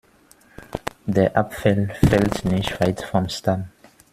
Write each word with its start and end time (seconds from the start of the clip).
Der 1.05 1.37
Apfel 1.37 1.89
fällt 2.09 2.43
nicht 2.43 2.79
weit 2.81 3.03
vom 3.03 3.29
Stamm. 3.29 3.65